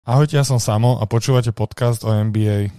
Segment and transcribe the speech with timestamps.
[0.00, 2.72] Ahojte, ja som Samo a počúvate podcast o NBA.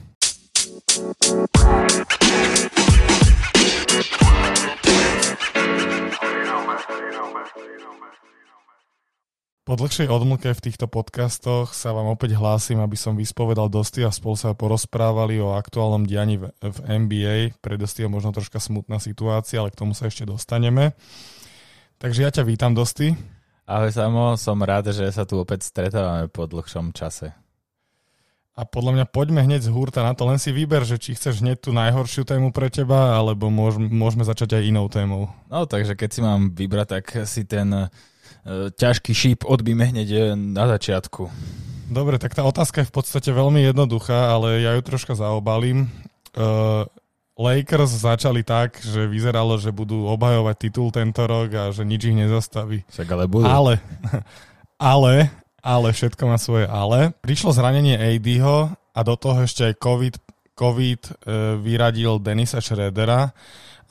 [9.62, 14.10] Po dlhšej odmlke v týchto podcastoch sa vám opäť hlásim, aby som vyspovedal Dosti a
[14.10, 17.62] spolu sa porozprávali o aktuálnom dianí v, v NBA.
[17.62, 20.98] Pre Dosti je možno troška smutná situácia, ale k tomu sa ešte dostaneme.
[22.02, 23.14] Takže ja ťa vítam, Dosti.
[23.72, 27.32] Ahoj Samo, som rád, že sa tu opäť stretávame po dlhšom čase.
[28.52, 31.40] A podľa mňa poďme hneď z hurta na to, len si vyber, že či chceš
[31.40, 35.32] hneď tú najhoršiu tému pre teba, alebo môžeme začať aj inou témou.
[35.48, 37.88] No takže keď si mám vybrať, tak si ten uh,
[38.76, 41.32] ťažký šíp odbíme hneď e, na začiatku.
[41.88, 45.88] Dobre, tak tá otázka je v podstate veľmi jednoduchá, ale ja ju troška zaobalím.
[46.36, 46.92] Uh,
[47.40, 52.18] Lakers začali tak, že vyzeralo, že budú obhajovať titul tento rok a že nič ich
[52.18, 52.84] nezastaví.
[52.92, 53.48] Však ale budú.
[53.48, 53.80] Ale,
[54.94, 55.32] ale,
[55.64, 57.16] ale, všetko má svoje ale.
[57.24, 60.16] Prišlo zranenie ADho a do toho ešte aj COVID,
[60.60, 61.12] COVID e,
[61.64, 63.32] vyradil Denisa Schroedera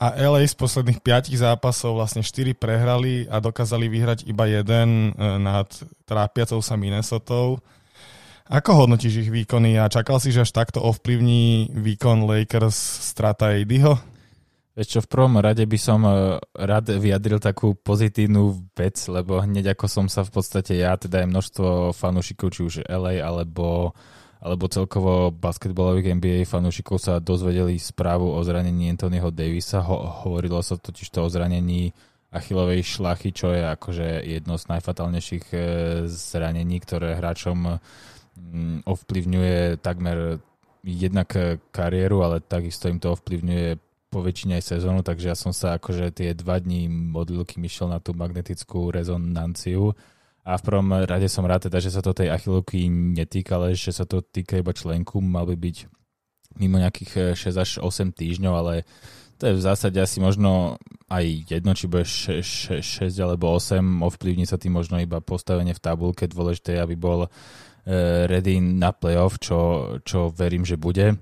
[0.01, 5.37] a LA z posledných 5 zápasov vlastne 4 prehrali a dokázali vyhrať iba jeden e,
[5.37, 5.69] nad
[6.09, 7.57] trápiacou sa Minnesota.
[8.51, 12.75] Ako hodnotíš ich výkony a čakal si, že až takto ovplyvní výkon Lakers
[13.15, 13.95] strata ADho?
[14.75, 19.71] Vieš čo, v prvom rade by som e, rád vyjadril takú pozitívnu vec, lebo hneď
[19.71, 23.95] ako som sa v podstate ja, teda aj množstvo fanúšikov, či už LA alebo,
[24.43, 29.79] alebo celkovo basketbalových NBA fanúšikov sa dozvedeli správu o zranení Anthonyho Davisa.
[29.79, 31.95] Ho, hovorilo sa totiž to o zranení
[32.35, 35.59] achilovej šlachy, čo je akože jedno z najfatálnejších e,
[36.11, 37.79] zranení, ktoré hráčom
[38.85, 40.41] ovplyvňuje takmer
[40.81, 41.29] jednak
[41.69, 43.77] kariéru, ale takisto im to ovplyvňuje
[44.11, 48.03] po väčšine aj sezónu, takže ja som sa akože tie dva dní modlil, kým na
[48.03, 49.95] tú magnetickú rezonanciu.
[50.43, 53.93] A v prvom rade som rád teda, že sa to tej achilovky netýka, ale že
[53.93, 55.77] sa to týka iba členku, mal by byť
[56.59, 58.83] mimo nejakých 6 až 8 týždňov, ale
[59.39, 60.75] to je v zásade asi možno
[61.07, 65.81] aj jedno, či bude 6, 6 alebo 8, ovplyvní sa tým možno iba postavenie v
[65.81, 67.31] tabulke, dôležité, aby bol
[68.29, 71.17] ready na playoff, čo, čo verím, že bude.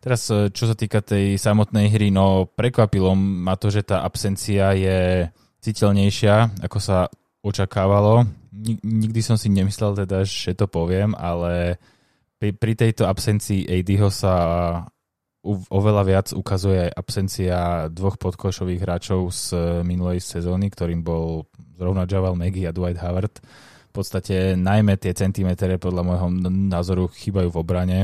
[0.00, 4.72] Teraz, e, čo sa týka tej samotnej hry, no prekvapilo ma to, že tá absencia
[4.72, 5.28] je
[5.60, 7.06] citeľnejšia, ako sa
[7.44, 8.24] očakávalo.
[8.80, 11.76] Nikdy som si nemyslel teda, že to poviem, ale
[12.40, 14.34] pri, pri tejto absencii ADho sa
[15.72, 19.44] oveľa viac ukazuje aj absencia dvoch podkošových hráčov z
[19.84, 21.48] minulej sezóny, ktorým bol
[21.80, 23.40] zrovna Javal Maggie a Dwight Howard
[23.90, 26.28] v podstate najmä tie centimetre podľa môjho
[26.70, 27.98] názoru chýbajú v obrane,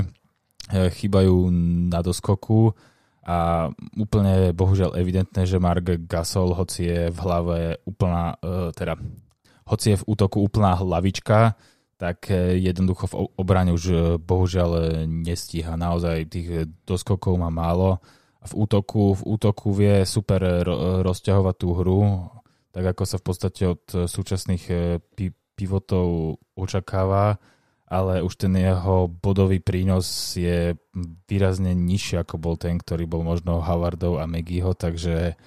[0.74, 1.46] e, chýbajú
[1.86, 2.74] na doskoku
[3.22, 8.98] a úplne bohužiaľ evidentné, že Mark Gasol, hoci je v hlave úplná, e, teda
[9.70, 11.54] hoci je v útoku úplná hlavička,
[12.02, 15.78] tak e, jednoducho v obrane už bohužiaľ nestíha.
[15.78, 16.48] Naozaj tých
[16.82, 18.02] doskokov má málo.
[18.42, 20.42] V útoku, v útoku vie super
[21.02, 22.30] rozťahovať tú hru,
[22.70, 24.64] tak ako sa v podstate od súčasných
[25.56, 27.40] pivotov očakáva,
[27.86, 30.74] ale už ten jeho bodový prínos je
[31.30, 35.38] výrazne nižší, ako bol ten, ktorý bol možno Howardov a Meggyho, takže,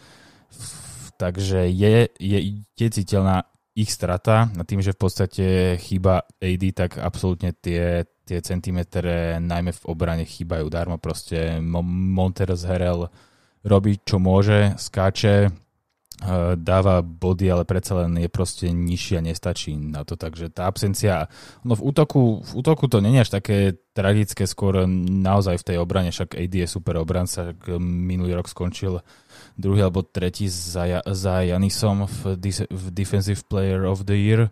[1.20, 2.40] takže je, je,
[2.80, 5.46] je citeľná ich strata a tým, že v podstate
[5.80, 11.00] chýba AD, tak absolútne tie, tie centimetre najmä v obrane chýbajú darmo.
[11.00, 13.08] Proste Monteros Herel
[13.64, 15.52] robí, čo môže, skáče,
[16.59, 20.19] dáva body, ale predsa len je proste nižší a nestačí na to.
[20.19, 21.31] Takže tá absencia,
[21.63, 26.12] no v útoku, v útoku to není až také tragické, skôr naozaj v tej obrane,
[26.12, 29.00] však AD je super obranca, minulý rok skončil
[29.56, 32.35] druhý alebo tretí za, za Janisom v,
[32.68, 34.52] v Defensive Player of the Year,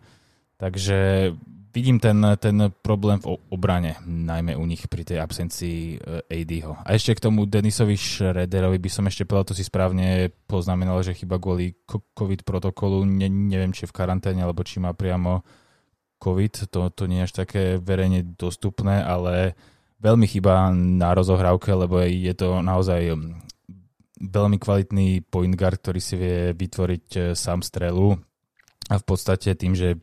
[0.56, 1.32] takže
[1.74, 6.76] vidím ten, ten problém v obrane, najmä u nich pri tej absencii eh, ADho.
[6.84, 11.16] A ešte k tomu Denisovi Schroederovi by som ešte povedal, to si správne poznamenal, že
[11.16, 15.44] chyba kvôli COVID protokolu, ne, neviem, či v karanténe, alebo či má priamo
[16.18, 19.54] COVID, to, to nie je až také verejne dostupné, ale
[20.02, 23.14] veľmi chyba na rozohrávke, lebo je to naozaj
[24.18, 28.18] veľmi kvalitný point guard, ktorý si vie vytvoriť eh, sám strelu
[28.88, 30.00] a v podstate tým, že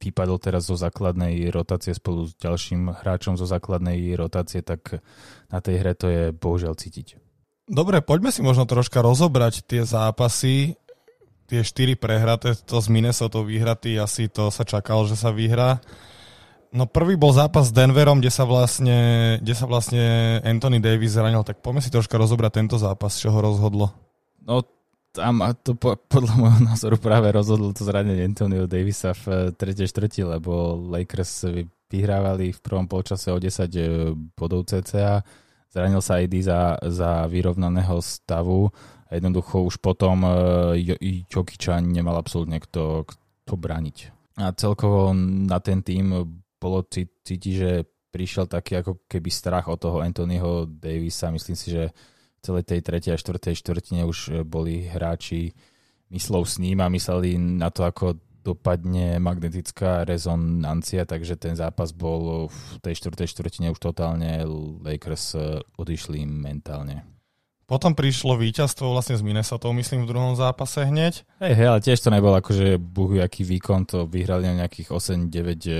[0.00, 5.04] vypadol teraz zo základnej rotácie spolu s ďalším hráčom zo základnej rotácie, tak
[5.52, 7.20] na tej hre to je bohužiaľ cítiť.
[7.70, 10.74] Dobre, poďme si možno troška rozobrať tie zápasy.
[11.46, 15.82] Tie štyri prehraté, to z Minnesota vyhratý, asi to sa čakalo, že sa vyhrá.
[16.70, 18.98] No prvý bol zápas s Denverom, kde sa vlastne,
[19.42, 23.42] kde sa vlastne Anthony Davis zranil, tak poďme si troška rozobrať tento zápas, čo ho
[23.42, 23.90] rozhodlo.
[24.46, 24.62] No
[25.10, 29.38] tam a to po, podľa môjho názoru práve rozhodlo to zranenie Antonio Davisa v eh,
[29.54, 31.50] tretej štvrti, lebo Lakers
[31.90, 35.26] vyhrávali v prvom polčase o 10 e, bodov cca.
[35.70, 38.70] Zranil sa AD za, za vyrovnaného stavu
[39.10, 40.22] a jednoducho už potom
[41.26, 43.96] Jokiča nemal absolútne kto, kto braniť.
[44.38, 46.26] A celkovo na ten tým
[46.62, 47.70] bolo cítiť, že
[48.10, 51.30] prišiel taký ako keby strach od toho Anthonyho Davisa.
[51.30, 51.94] Myslím si, že
[52.40, 55.52] celej tej tretej a štvrtej štvrtine už boli hráči
[56.10, 62.48] myslou s ním a mysleli na to, ako dopadne magnetická rezonancia, takže ten zápas bol
[62.48, 64.44] v tej štvrtej štvrtine už totálne
[64.80, 67.04] Lakers e, odišli mentálne.
[67.68, 71.22] Potom prišlo víťazstvo vlastne s Minnesota, myslím, v druhom zápase hneď.
[71.38, 75.30] Hej, hej, ale tiež to nebol akože buhu, aký výkon, to vyhrali na nejakých 8-9
[75.70, 75.72] e,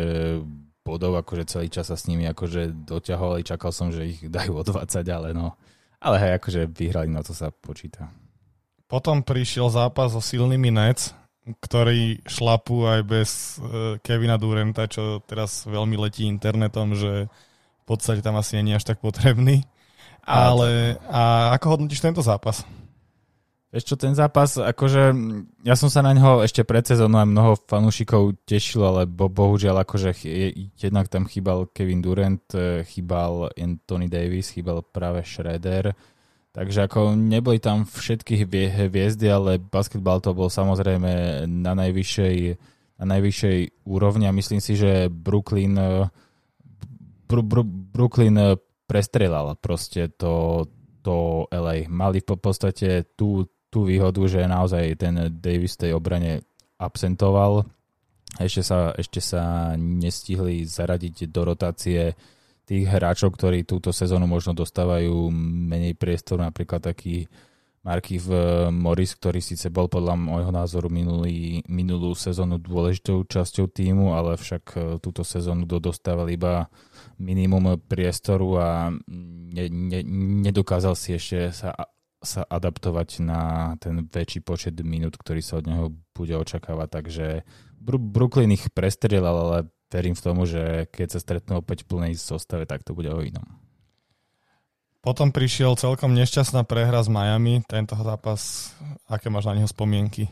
[0.84, 4.62] bodov, akože celý čas sa s nimi akože doťahovali, čakal som, že ich dajú o
[4.62, 5.56] 20, ale no.
[6.00, 8.08] Ale hej, akože vyhrali, na to sa počíta.
[8.88, 11.12] Potom prišiel zápas so silnými Nets,
[11.44, 13.30] ktorí šlapú aj bez
[13.60, 18.80] uh, Kevina Durenta, čo teraz veľmi letí internetom, že v podstate tam asi nie je
[18.80, 19.62] až tak potrebný.
[20.24, 22.64] Ale a ako hodnotíš tento zápas?
[23.70, 25.14] Vieš čo, ten zápas, akože
[25.62, 29.86] ja som sa na ňo ešte pred sezónou aj mnoho fanúšikov tešil, ale bo, bohužiaľ
[29.86, 30.10] akože
[30.74, 35.94] jednak tam chýbal Kevin Durant, e, chýbal Anthony Davis, chýbal práve Schroeder
[36.50, 38.42] Takže ako neboli tam všetky
[38.90, 42.36] hviezdy, ale basketbal to bol samozrejme na najvyššej,
[42.98, 45.78] na najvyššej úrovni a myslím si, že Brooklyn,
[47.30, 48.58] Br- Br- Brooklyn
[48.90, 50.66] prestrelal proste to,
[51.06, 51.86] to LA.
[51.86, 56.42] Mali v podstate tú, tú výhodu, že naozaj ten Davis tej obrane
[56.76, 57.64] absentoval.
[58.38, 62.14] Ešte sa, ešte sa nestihli zaradiť do rotácie
[62.66, 65.30] tých hráčov, ktorí túto sezónu možno dostávajú
[65.70, 67.26] menej priestoru, napríklad taký
[67.80, 68.28] Markiv
[68.68, 74.64] Morris, ktorý síce bol podľa môjho názoru minulý, minulú sezónu dôležitou časťou týmu, ale však
[74.76, 76.68] e, túto sezónu dostával iba
[77.16, 80.00] minimum priestoru a ne, ne,
[80.44, 81.72] nedokázal si ešte sa,
[82.20, 86.88] sa adaptovať na ten väčší počet minút, ktorý sa od neho bude očakávať.
[86.88, 87.26] Takže
[87.80, 89.58] Brooklyn ich prestrelal, ale
[89.88, 93.24] verím v tomu, že keď sa stretnú opäť v plnej zostave, tak to bude o
[93.24, 93.44] inom.
[95.00, 97.64] Potom prišiel celkom nešťastná prehra z Miami.
[97.64, 98.72] Tento zápas,
[99.08, 100.28] aké máš na neho spomienky?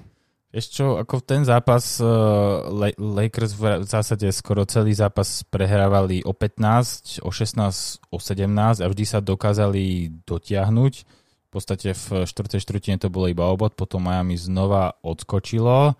[0.49, 2.65] Ešte čo, ako ten zápas uh,
[2.97, 9.05] Lakers v zásade skoro celý zápas prehrávali o 15, o 16, o 17 a vždy
[9.05, 10.95] sa dokázali dotiahnuť.
[11.49, 12.61] V podstate v 4.
[12.61, 15.97] štvrtine to bolo iba obod, potom Miami znova odskočilo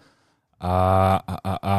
[0.61, 0.77] a,
[1.25, 1.77] a, a, a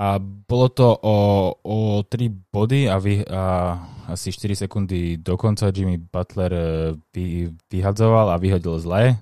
[0.00, 1.16] a bolo to o,
[1.60, 1.76] o
[2.08, 3.76] 3 body a, vy, a
[4.08, 6.64] asi 4 sekundy dokonca Jimmy Butler e,
[7.12, 9.20] vy, vyhadzoval a vyhodil zle.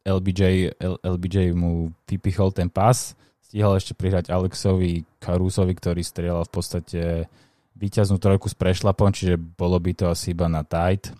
[0.00, 3.12] LBJ, L, LBJ mu vypichol ten pas,
[3.44, 7.02] stihol ešte prihrať Alexovi Carusovi, ktorý strieľal v podstate
[7.76, 11.12] víťaznú trojku s prešlapom, čiže bolo by to asi iba na tight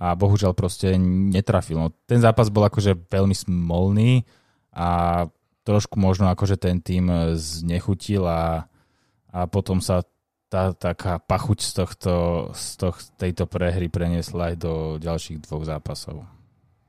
[0.00, 1.76] a bohužiaľ proste netrafil.
[1.76, 4.24] No, ten zápas bol akože veľmi smolný
[4.72, 5.28] a
[5.68, 8.64] trošku možno akože ten tým e, znechutil a,
[9.28, 10.00] a potom sa
[10.50, 12.12] tá taká pachuť z, tohto,
[12.56, 16.26] z toh, tejto prehry preniesla aj do ďalších dvoch zápasov.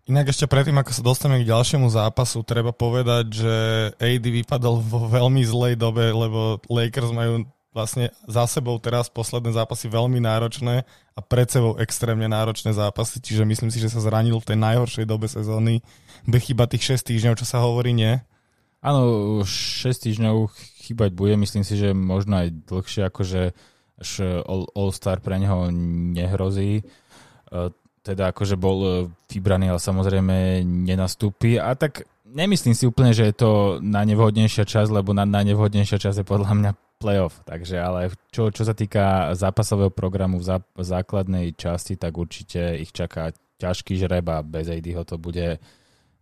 [0.10, 3.56] Inak ešte predtým, ako sa dostaneme k ďalšiemu zápasu, treba povedať, že
[4.02, 9.88] AD vypadol vo veľmi zlej dobe, lebo Lakers majú vlastne za sebou teraz posledné zápasy
[9.88, 10.84] veľmi náročné
[11.16, 15.06] a pred sebou extrémne náročné zápasy, čiže myslím si, že sa zranil v tej najhoršej
[15.08, 15.80] dobe sezóny.
[16.28, 18.20] Bude chyba tých 6 týždňov, čo sa hovorí, nie?
[18.84, 20.52] Áno, 6 týždňov
[20.84, 23.56] chýbať bude, myslím si, že možno aj dlhšie, akože
[24.76, 25.70] All-Star pre neho
[26.18, 26.82] nehrozí.
[26.82, 26.84] E,
[28.02, 28.90] teda akože bol e,
[29.30, 31.62] vybraný, ale samozrejme nenastúpi.
[31.62, 33.52] A tak nemyslím si úplne, že je to
[33.86, 37.42] na nevhodnejšia čas, lebo na, na nevhodnejšia čas je podľa mňa playoff.
[37.42, 42.94] Takže ale čo, čo sa týka zápasového programu v, zá, základnej časti, tak určite ich
[42.94, 45.58] čaká ťažký žreb a bez ADho to bude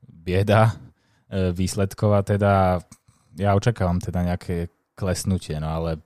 [0.08, 0.80] bieda
[1.30, 2.82] E, výsledkov a teda
[3.38, 6.02] ja očakávam teda nejaké klesnutie, no ale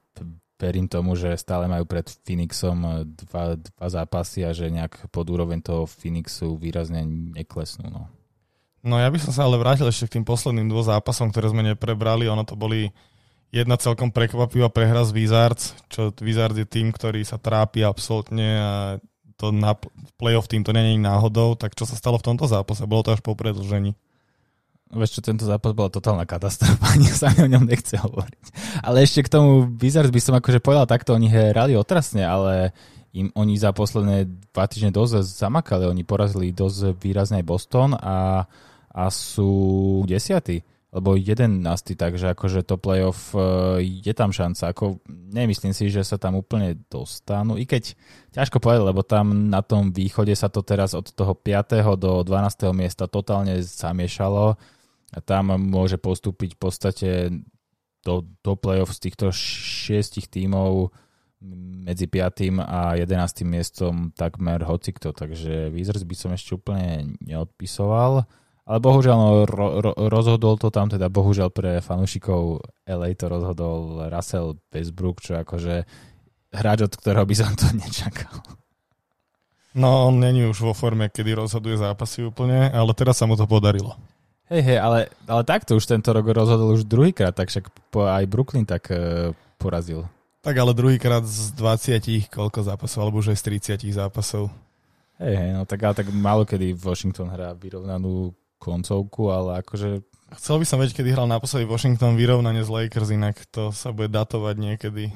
[0.59, 5.63] verím tomu, že stále majú pred Phoenixom dva, dva zápasy a že nejak pod úroveň
[5.63, 7.87] toho Phoenixu výrazne neklesnú.
[7.87, 8.11] No.
[8.83, 11.63] no ja by som sa ale vrátil ešte k tým posledným dvom zápasom, ktoré sme
[11.63, 12.27] neprebrali.
[12.27, 12.91] Ono to boli
[13.53, 18.71] jedna celkom prekvapivá prehra z Wizards, čo Wizards je tým, ktorý sa trápi absolútne a
[19.37, 19.77] to na
[20.17, 21.53] playoff tým to není náhodou.
[21.53, 22.89] Tak čo sa stalo v tomto zápase?
[22.89, 23.93] Bolo to až po predlžení.
[24.93, 28.45] Vieš čo, tento zápas bola totálna katastrofa, ani sa mi o ňom nechce hovoriť.
[28.81, 32.73] Ale ešte k tomu Wizards by som akože povedal takto, oni hrali otrasne, ale
[33.13, 38.45] im oni za posledné dva týždne dosť zamakali, oni porazili dosť výrazne Boston a,
[38.89, 40.65] a sú desiatí.
[40.93, 41.65] Alebo 11,
[41.97, 44.69] takže akože to playoff uh, je tam šanca.
[44.69, 47.97] Ako, nemyslím si, že sa tam úplne dostanú, i keď
[48.29, 51.97] ťažko povedať, lebo tam na tom východe sa to teraz od toho 5.
[51.97, 52.69] do 12.
[52.77, 54.53] miesta totálne zamiešalo
[55.13, 57.09] a tam môže postúpiť v podstate
[58.05, 60.93] do, do playoff z týchto šiestich tímov
[61.83, 62.53] medzi 5.
[62.61, 63.43] a 11.
[63.49, 68.29] miestom takmer hocikto, takže Wizards by som ešte úplne neodpisoval.
[68.63, 74.07] Ale bohužiaľ no, ro, ro, rozhodol to tam, teda bohužiaľ pre fanúšikov LA to rozhodol
[74.07, 75.83] Russell Westbrook, čo akože
[76.55, 78.39] hráč, od ktorého by som to nečakal.
[79.73, 83.49] No, on není už vo forme, kedy rozhoduje zápasy úplne, ale teraz sa mu to
[83.49, 83.97] podarilo.
[84.47, 88.23] Hej, hej, ale, ale takto už tento rok rozhodol už druhýkrát, tak však po, aj
[88.29, 90.05] Brooklyn tak uh, porazil.
[90.45, 93.43] Tak ale druhýkrát z 20 koľko zápasov, alebo už aj z
[93.81, 94.53] 30 zápasov.
[95.17, 99.99] Hej, hej, no tak ale tak málo kedy Washington hrá vyrovnanú koncovku, ale akože...
[100.39, 104.09] Chcel by som vedieť, kedy hral naposledy Washington vyrovnanie z Lakers, inak to sa bude
[104.09, 105.11] datovať niekedy.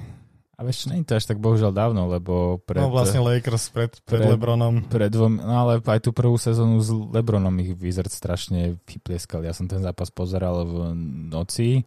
[0.57, 2.81] A vieš, nie je to až tak bohužiaľ dávno, lebo pred...
[2.81, 4.89] No vlastne Lakers pred, pred, pred Lebronom.
[4.89, 9.45] Pred dvom, no ale aj tú prvú sezónu s Lebronom ich Wizards strašne vyplieskal.
[9.45, 10.97] Ja som ten zápas pozeral v
[11.29, 11.85] noci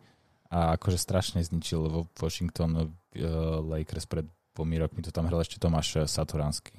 [0.51, 2.87] a akože strašne zničil vo Washington uh,
[3.63, 5.03] Lakers pred dvomi rokmi.
[5.03, 6.75] To tam hral ešte Tomáš Saturánsky.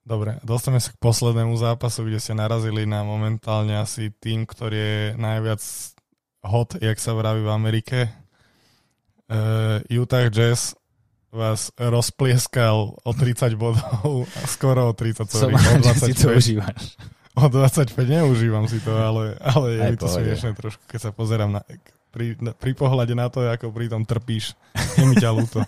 [0.00, 5.02] Dobre, dostaneme sa k poslednému zápasu, kde ste narazili na momentálne asi tým, ktorý je
[5.20, 5.60] najviac
[6.40, 7.98] hot, jak sa vraví v Amerike.
[9.30, 10.74] Uh, Utah Jazz
[11.30, 16.02] vás rozplieskal o 30 bodov, skoro o 30, sorry, Som o 25.
[16.02, 16.82] si to užívaš.
[17.38, 21.60] O 25 neužívam si to, ale, ale je mi to smiešne trošku, keď sa pozerám
[21.60, 21.62] na,
[22.10, 24.58] pri, na, pri pohľade na to, ako pri tom trpíš.
[24.98, 25.62] Je mi ťa ľúto.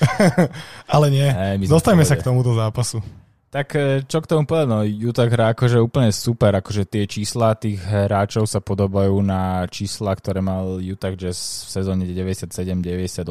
[0.94, 1.28] ale nie,
[1.68, 3.04] dostaneme sa k tomuto zápasu.
[3.48, 7.56] Tak e, čo k tomu povedať, no Utah hrá akože úplne super, akože tie čísla
[7.56, 13.24] tých hráčov sa podobajú na čísla, ktoré mal Utah Jazz v sezóne 97-98,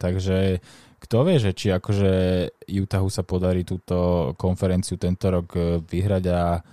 [0.00, 0.64] takže
[0.98, 2.12] kto vie, že či akože
[2.64, 6.64] Utahu sa podarí túto konferenciu tento rok e, vyhrať a,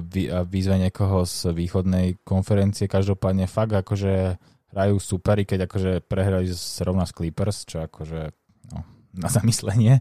[0.00, 4.40] vy, a vyzve niekoho z východnej konferencie, každopádne fakt akože
[4.72, 6.48] hrajú superi, keď akože prehrali
[6.80, 8.32] rovna s Clippers, čo akože
[8.72, 8.78] no,
[9.20, 10.00] na zamyslenie.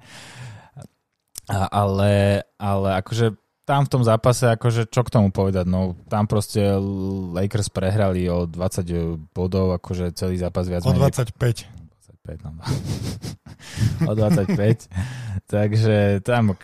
[1.48, 6.24] A, ale, ale akože tam v tom zápase, akože čo k tomu povedať, no tam
[6.24, 6.64] proste
[7.36, 11.36] Lakers prehrali o 20 bodov, akože celý zápas viac O 25.
[12.24, 12.52] 25, no.
[14.12, 14.88] o 25.
[15.48, 16.56] Takže tam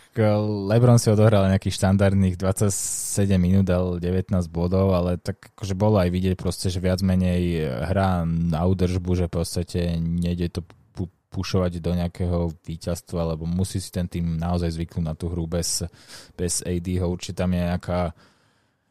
[0.68, 6.08] Lebron si odohral nejakých štandardných 27 minút, dal 19 bodov, ale tak akože bolo aj
[6.12, 10.60] vidieť proste, že viac menej hrá na údržbu, že v podstate nejde to
[11.34, 15.82] pušovať do nejakého víťazstva, lebo musí si ten tým naozaj zvyknúť na tú hru bez,
[16.38, 17.10] bez AD-ho.
[17.10, 18.14] Určite tam je nejaká,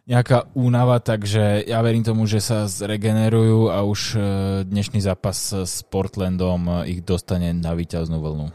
[0.03, 4.17] nejaká únava, takže ja verím tomu, že sa zregenerujú a už e,
[4.67, 8.47] dnešný zápas s Portlandom ich dostane na víťaznú vlnu.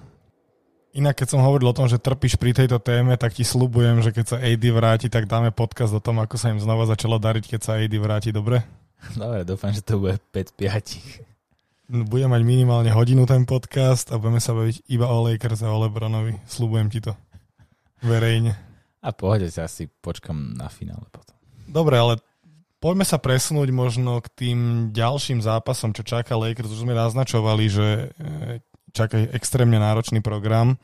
[0.99, 4.11] Inak keď som hovoril o tom, že trpíš pri tejto téme, tak ti slubujem, že
[4.11, 7.45] keď sa AD vráti, tak dáme podcast o tom, ako sa im znova začalo dariť,
[7.54, 8.66] keď sa AD vráti, dobre?
[9.14, 11.38] Dobre, dúfam, že to bude 5-5.
[11.88, 15.80] Bude mať minimálne hodinu ten podcast a budeme sa baviť iba o Lakers a o
[15.80, 16.37] Lebronovi.
[16.45, 17.16] Slubujem ti to.
[18.04, 18.52] Verejne.
[19.00, 21.33] A pohode sa asi počkam na finále potom.
[21.64, 22.21] Dobre, ale
[22.76, 24.59] poďme sa presunúť možno k tým
[24.92, 26.68] ďalším zápasom, čo čaká Lakers.
[26.68, 28.61] Už sme naznačovali, že e,
[28.92, 30.76] čaká extrémne náročný program.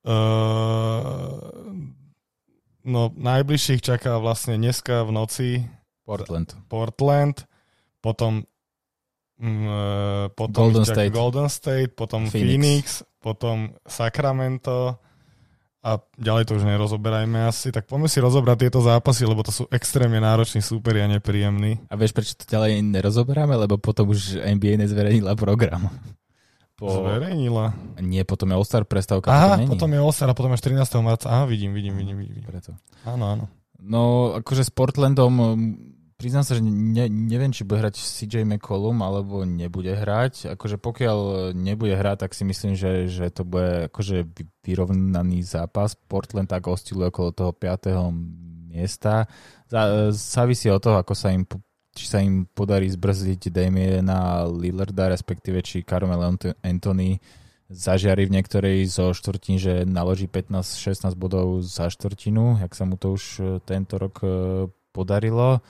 [0.00, 1.36] Uh,
[2.88, 5.48] no, najbližších čaká vlastne dneska v noci
[6.08, 6.56] Portland.
[6.72, 7.44] Portland,
[8.00, 8.48] potom
[10.36, 11.12] potom Golden State.
[11.12, 12.44] Golden State, potom Phoenix.
[12.44, 12.84] Phoenix,
[13.18, 15.00] potom Sacramento
[15.80, 19.64] a ďalej to už nerozoberajme asi, tak poďme si rozobrať tieto zápasy, lebo to sú
[19.72, 21.80] extrémne nároční súperi a nepríjemní.
[21.88, 23.56] A vieš, prečo to ďalej nerozoberáme?
[23.56, 25.88] Lebo potom už NBA nezverejnila program.
[26.76, 27.00] Po...
[27.00, 27.72] Zverejnila.
[27.96, 29.32] Nie, potom je All-Star prestávka.
[29.32, 30.84] Aha, potom, potom je All-Star a potom je 14.
[31.00, 31.32] marca.
[31.32, 32.20] Aha, vidím, vidím, vidím.
[32.20, 32.44] vidím.
[32.44, 32.76] Preto.
[33.08, 33.44] Áno, áno.
[33.80, 35.32] No, akože s Portlandom
[36.20, 40.52] priznám sa, že ne, neviem, či bude hrať CJ McCollum, alebo nebude hrať.
[40.52, 44.28] Akože pokiaľ nebude hrať, tak si myslím, že, že to bude akože
[44.60, 45.96] vyrovnaný zápas.
[45.96, 48.12] Portland tak osciluje okolo toho 5.
[48.68, 49.24] miesta.
[50.12, 51.48] Závisí od toho, ako sa im
[51.90, 56.22] či sa im podarí zbrzdiť Damiena Lillarda, respektíve či Carmel
[56.62, 57.18] Anthony
[57.66, 63.14] zažiari v niektorej zo štvrtín, že naloží 15-16 bodov za štvrtinu, jak sa mu to
[63.14, 63.22] už
[63.66, 64.26] tento rok e,
[64.90, 65.62] podarilo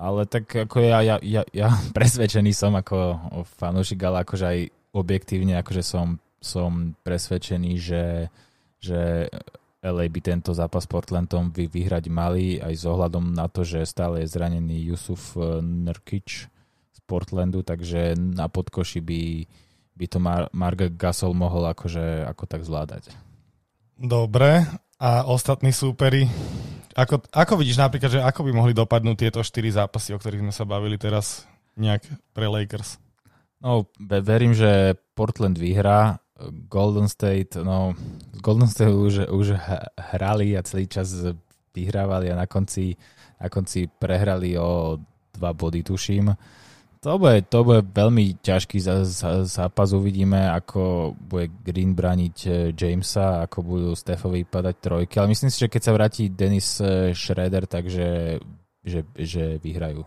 [0.00, 3.20] ale tak ako ja, ja, ja, ja presvedčený som ako
[3.60, 4.58] fanúšik, ale akože aj
[4.96, 8.32] objektívne akože som, som presvedčený, že,
[8.80, 9.28] že
[9.84, 14.24] LA by tento zápas Portlandom vy, vyhrať mali aj s ohľadom na to, že stále
[14.24, 16.48] je zranený Yusuf e, Nurkic
[16.90, 19.22] z Portlandu, takže na podkoši by,
[19.96, 23.14] by to Mar- Marga Gasol mohol akože, ako tak zvládať.
[24.00, 24.64] Dobre,
[25.00, 26.28] a ostatní súperi,
[26.96, 30.54] ako, ako vidíš napríklad, že ako by mohli dopadnúť tieto štyri zápasy, o ktorých sme
[30.54, 31.46] sa bavili teraz
[31.78, 32.02] nejak
[32.34, 32.98] pre Lakers?
[33.60, 36.18] No, verím, že Portland vyhrá.
[36.72, 37.92] Golden State, no,
[38.40, 39.60] Golden State už, už
[40.16, 41.12] hrali a celý čas
[41.76, 42.96] vyhrávali a na konci,
[43.36, 44.96] na konci prehrali o
[45.36, 46.32] dva body, tuším.
[47.00, 48.76] To bude, to bude veľmi ťažký
[49.48, 49.88] zápas.
[49.96, 55.16] Uvidíme, ako bude Green braniť e, Jamesa, ako budú Stefovi padať trojky.
[55.16, 58.36] Ale myslím si, že keď sa vráti Dennis e, Schroeder, takže
[58.84, 60.04] že, že vyhrajú.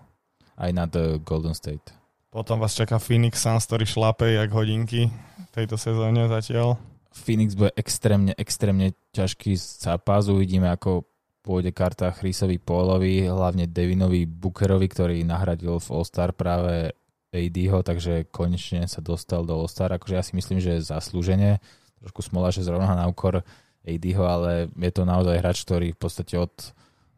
[0.54, 1.98] Aj nad e, Golden State.
[2.30, 6.78] Potom vás čaká Phoenix Suns, ktorý šlape jak hodinky v tejto sezóne zatiaľ.
[7.10, 10.30] Phoenix bude extrémne, extrémne ťažký zápas.
[10.30, 11.10] Uvidíme, ako
[11.44, 16.96] pôjde karta Chrisovi Pólovi, hlavne Devinovi Bookerovi, ktorý nahradil v All-Star práve
[17.36, 19.92] ADho, takže konečne sa dostal do All-Star.
[19.92, 21.60] Akože ja si myslím, že zaslúžene.
[22.00, 23.44] Trošku smola, že zrovna na úkor
[23.84, 26.56] ADho, ale je to naozaj hráč, ktorý v podstate od,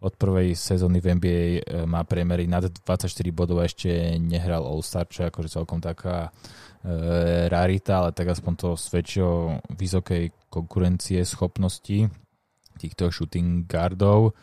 [0.02, 5.06] od prvej sezóny v NBA e, má priemery nad 24 bodov a ešte nehral All-Star,
[5.06, 6.34] čo je akože celkom taká
[6.82, 12.25] e, rarita, ale tak aspoň to svedčí o vysokej konkurencie schopnosti
[12.76, 14.36] týchto shooting guardov.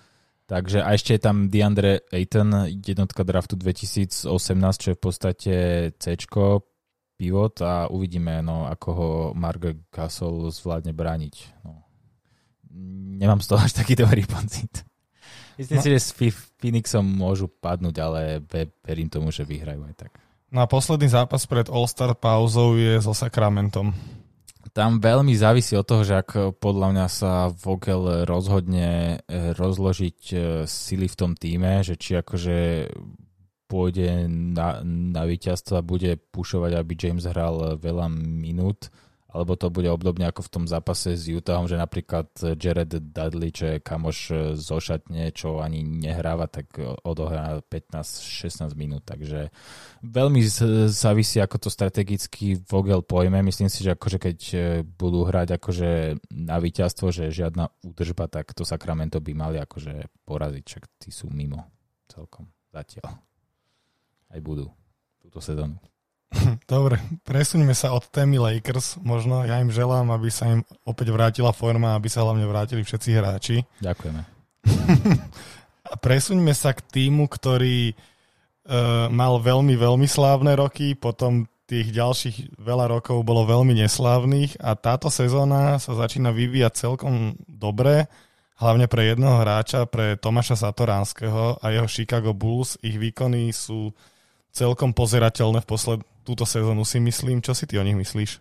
[0.47, 4.29] Takže a ešte je tam DeAndre Ayton, jednotka draftu 2018,
[4.77, 5.55] čo je v podstate
[5.97, 6.05] C
[7.17, 9.62] pivot a uvidíme, no, ako ho Mark
[9.95, 11.62] Castle zvládne brániť.
[11.62, 11.87] No.
[13.23, 14.83] Nemám z toho až taký dobrý pocit.
[15.55, 15.85] Myslím no.
[15.85, 16.11] si, že s
[16.59, 18.21] Phoenixom môžu padnúť, ale
[18.83, 20.12] verím tomu, že vyhrajú aj tak.
[20.53, 23.95] No a posledný zápas pred All-Star pauzou je so Sacramentom
[24.73, 30.41] tam veľmi závisí od toho, že ak podľa mňa sa Vogel rozhodne eh, rozložiť eh,
[30.64, 32.88] sily v tom týme, že či akože
[33.69, 38.93] pôjde na, na víťazstvo a bude pušovať, aby James hral veľa minút,
[39.33, 42.29] alebo to bude obdobne ako v tom zápase s Utahom, že napríklad
[42.61, 44.19] Jared Dudley, čo je kamoš
[44.61, 49.49] zo šatne, čo ani nehráva, tak odohrá 15-16 minút, takže
[50.05, 50.45] veľmi
[50.92, 53.40] závisí, ako to strategicky Vogel pojme.
[53.40, 55.90] Myslím si, že akože keď e, budú hrať akože
[56.37, 61.33] na víťazstvo, že žiadna údržba, tak to Sacramento by mali akože poraziť, čak tí sú
[61.33, 61.73] mimo
[62.12, 63.16] celkom zatiaľ.
[64.29, 64.68] Aj budú
[65.21, 65.91] túto sezónu.
[66.71, 69.01] Dobre, presuňme sa od témy Lakers.
[69.05, 73.11] Možno ja im želám, aby sa im opäť vrátila forma, aby sa hlavne vrátili všetci
[73.12, 73.57] hráči.
[73.85, 74.23] Ďakujeme.
[75.92, 82.61] A presuňme sa k týmu, ktorý uh, mal veľmi, veľmi slávne roky, potom tých ďalších
[82.61, 88.12] veľa rokov bolo veľmi neslávnych a táto sezóna sa začína vyvíjať celkom dobre,
[88.61, 92.77] hlavne pre jedného hráča, pre Tomáša Satoránskeho a jeho Chicago Bulls.
[92.85, 93.88] Ich výkony sú
[94.53, 97.43] celkom pozerateľné v posled, túto sezónu si myslím.
[97.43, 98.41] Čo si ty o nich myslíš?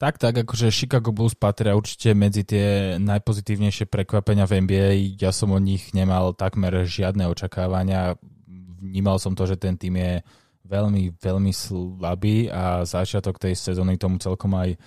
[0.00, 5.20] Tak, tak, akože Chicago Bulls patria určite medzi tie najpozitívnejšie prekvapenia v NBA.
[5.20, 8.16] Ja som o nich nemal takmer žiadne očakávania.
[8.80, 10.24] Vnímal som to, že ten tým je
[10.64, 14.80] veľmi, veľmi slabý a začiatok tej sezóny tomu celkom aj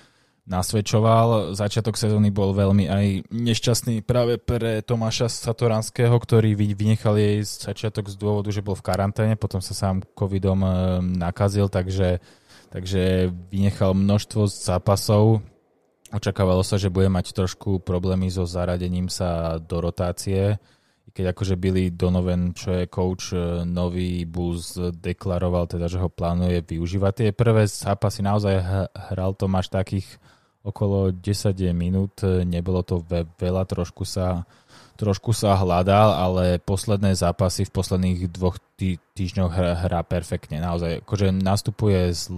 [0.44, 1.56] nasvedčoval.
[1.56, 8.16] Začiatok sezóny bol veľmi aj nešťastný práve pre Tomáša Satoranského, ktorý vynechal jej začiatok z
[8.20, 10.70] dôvodu, že bol v karanténe, potom sa sám covidom e,
[11.16, 12.20] nakazil, takže,
[12.76, 15.40] takže vynechal množstvo zápasov.
[16.14, 20.60] Očakávalo sa, že bude mať trošku problémy so zaradením sa do rotácie
[21.14, 26.66] keď akože Billy Donovan, čo je coach e, nový Bulls, deklaroval teda, že ho plánuje
[26.66, 27.14] využívať.
[27.14, 28.58] Tie prvé zápasy naozaj
[29.14, 30.10] hral Tomáš takých
[30.64, 33.04] okolo 10 minút, nebolo to
[33.36, 34.48] veľa, trošku sa,
[34.96, 40.64] trošku sa hľadal, ale posledné zápasy v posledných dvoch tý, týždňoch hrá, hrá perfektne.
[40.64, 42.32] Naozaj, akože nastupuje z,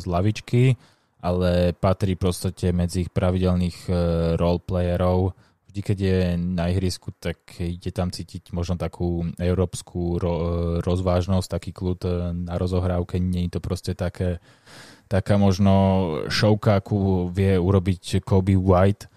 [0.00, 0.80] z lavičky,
[1.20, 3.92] ale patrí proste medzi ich pravidelných e,
[4.40, 5.36] roleplayerov.
[5.68, 10.34] Vždy, keď je na ihrisku, tak ide tam cítiť možno takú európsku ro,
[10.80, 13.20] rozvážnosť, taký kľud e, na rozohrávke.
[13.20, 14.40] Nie je to proste také
[15.10, 15.74] taká možno
[16.30, 19.10] šovka, akú vie urobiť Kobe White,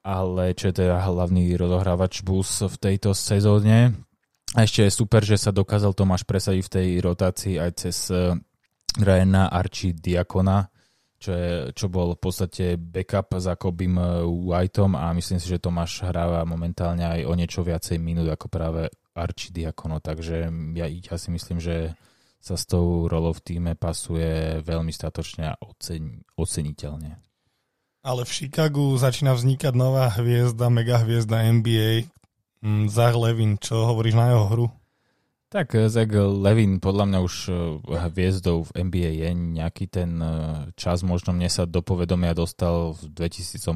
[0.00, 3.92] ale čo je teda hlavný rozohrávač Bulls v tejto sezóne.
[4.56, 8.32] A ešte je super, že sa dokázal Tomáš presadiť v tej rotácii aj cez eh,
[8.96, 10.70] Ryana Archie Diakona,
[11.18, 15.60] čo, je, čo bol v podstate backup za Kobim eh, Whiteom a myslím si, že
[15.60, 21.16] Tomáš hráva momentálne aj o niečo viacej minút ako práve Archie Diakono, takže ja, ja
[21.20, 21.92] si myslím, že
[22.44, 27.16] sa s tou rolou v týme pasuje veľmi statočne a ocen, oceniteľne.
[28.04, 32.04] Ale v Chicagu začína vznikať nová hviezda, mega hviezda NBA,
[32.60, 33.56] mm, Zach Levin.
[33.56, 34.66] Čo hovoríš na jeho hru?
[35.48, 37.56] Tak eh, Zach Levin podľa mňa už eh,
[38.12, 43.08] hviezdou v NBA je nejaký ten eh, čas, možno mne sa do povedomia dostal v
[43.24, 43.72] 2015,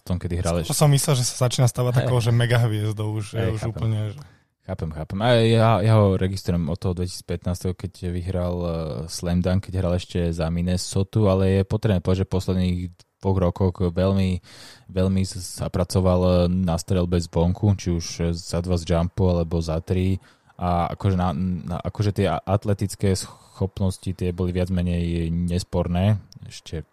[0.00, 0.72] kedy hral ešte.
[0.72, 2.00] som myslel, že sa začína stavať hey.
[2.08, 4.16] takou, že mega hviezdou už, hey, už úplne...
[4.16, 4.37] Že...
[4.68, 5.18] Chápem, chápem.
[5.24, 8.56] A ja, ja ho registrujem od toho 2015, keď vyhral
[9.08, 12.76] Slam Dunk, keď hral ešte za Minnesota, ale je potrebné povedať, že posledných
[13.16, 14.44] dvoch rokoch veľmi,
[14.92, 20.20] veľmi zapracoval na strelbe z bonku, či už za dva z jumpu alebo za tri
[20.60, 26.84] a akože, na, na, akože tie atletické schopnosti tie boli viac menej nesporné ešte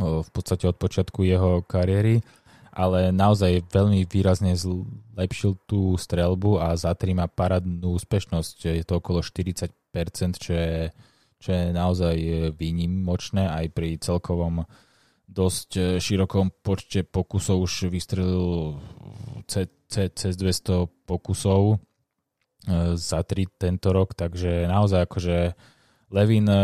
[0.00, 2.24] o, v podstate od počiatku jeho kariéry,
[2.76, 9.00] ale naozaj veľmi výrazne zlepšil tú strelbu a za tri má parádnu úspešnosť, je to
[9.00, 9.72] okolo 40%,
[10.36, 10.92] čo je,
[11.40, 12.16] čo je naozaj
[12.52, 14.68] výnimočné aj pri celkovom
[15.26, 17.66] dosť e, širokom počte pokusov.
[17.66, 18.78] Už vystrelil
[19.50, 21.76] cez 200 pokusov e,
[22.94, 25.38] za tri tento rok, takže naozaj akože
[26.06, 26.58] Levin e,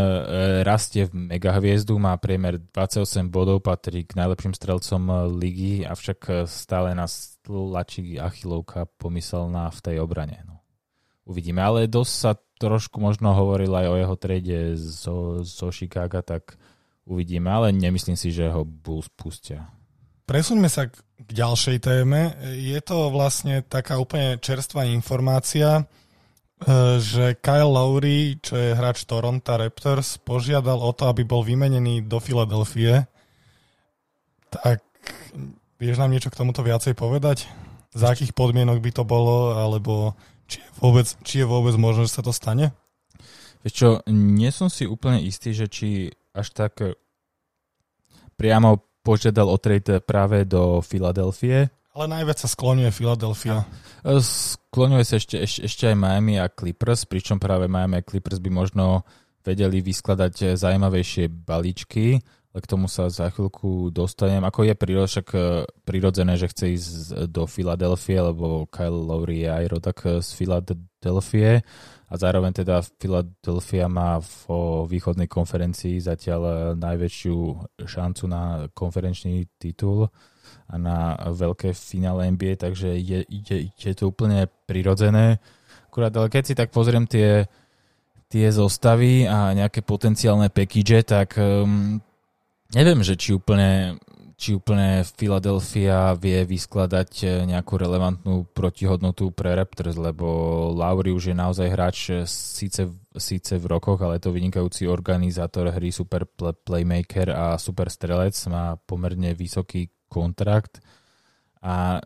[0.62, 7.42] rastie v megahviezdu, má priemer 28 bodov, patrí k najlepším strelcom ligy, avšak stále nás
[7.42, 10.46] tlačí achilovka pomyselná v tej obrane.
[10.46, 10.62] No.
[11.26, 16.54] Uvidíme, ale dosť sa trošku možno hovoril aj o jeho trade zo, zo Chicago, tak
[17.02, 19.66] uvidíme, ale nemyslím si, že ho Bulls pustia.
[20.22, 22.38] Presuňme sa k ďalšej téme.
[22.54, 25.84] Je to vlastne taká úplne čerstvá informácia, e,
[27.02, 32.22] že Kyle Lowry, čo je hráč Toronto Raptors, požiadal o to, aby bol vymenený do
[32.22, 33.06] Filadelfie.
[34.52, 34.84] Tak
[35.82, 37.50] vieš nám niečo k tomuto viacej povedať?
[37.92, 40.14] Za akých podmienok by to bolo, alebo
[40.46, 42.70] či je vôbec, či je vôbec možné, že sa to stane?
[43.66, 46.78] Vieš čo, nie som si úplne istý, že či až tak
[48.38, 51.70] priamo požiadal o trade práve do Filadelfie.
[51.92, 53.68] Ale najviac sa skloňuje Filadelfia.
[54.00, 58.40] Eh, skloňuje sa ešte, ešte, ešte aj Miami a Clippers, pričom práve Miami a Clippers
[58.40, 59.04] by možno
[59.44, 62.16] vedeli vyskladať eh, zaujímavejšie balíčky,
[62.56, 64.40] ale k tomu sa za chvíľku dostanem.
[64.40, 65.28] Ako je prírod, však
[65.84, 66.92] prirodzené, že chce ísť
[67.28, 71.64] do Filadelfie, lebo Kyle Lowry je aj rodak z Filadelfie
[72.08, 77.36] a zároveň teda Philadelphia má vo východnej konferencii zatiaľ najväčšiu
[77.88, 80.12] šancu na konferenčný titul
[80.76, 85.36] na veľké finále NBA, takže je, je, je to úplne prirodzené.
[85.88, 87.44] Akurát, ale keď si tak pozriem tie,
[88.32, 92.00] tie zostavy a nejaké potenciálne package, tak um,
[92.72, 94.00] neviem, že či úplne
[94.42, 100.26] či úplne Philadelphia vie vyskladať e, nejakú relevantnú protihodnotu pre Raptors, lebo
[100.74, 105.70] Lauri už je naozaj hráč e, síce, síce v rokoch, ale je to vynikajúci organizátor
[105.70, 106.26] hry, super
[106.66, 110.84] playmaker a super strelec, má pomerne vysoký kontrakt
[111.64, 112.04] a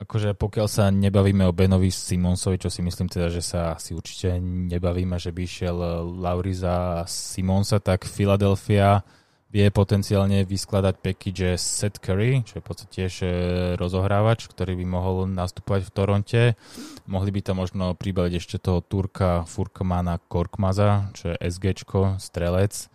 [0.00, 4.38] akože pokiaľ sa nebavíme o Benovi Simonsovi, čo si myslím teda, že sa si určite
[4.40, 5.76] nebavíme, že by išiel
[6.22, 9.02] Lauri za Simonsa, tak Philadelphia
[9.50, 13.28] vie potenciálne vyskladať package Seth Curry, čo je v podstate tiež e,
[13.74, 16.42] rozohrávač, ktorý by mohol nastupovať v Toronte.
[17.10, 21.82] Mohli by tam možno pribaliť ešte toho Turka Furkmana Korkmaza, čo je SG,
[22.22, 22.86] strelec,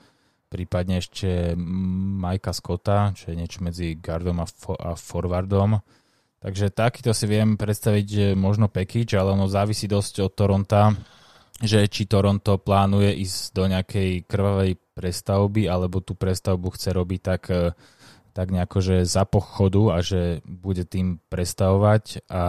[0.56, 1.52] prípadne ešte
[2.24, 5.84] Majka Scotta, čo je niečo medzi guardom a, fo- a forwardom.
[6.40, 10.96] Takže takýto si viem predstaviť e, možno package, ale ono závisí dosť od Toronta,
[11.60, 17.44] že či Toronto plánuje ísť do nejakej krvavej prestavby, alebo tú prestavbu chce robiť tak,
[17.52, 17.76] e,
[18.32, 22.44] tak nejako, že za pochodu a že bude tým prestavovať, a,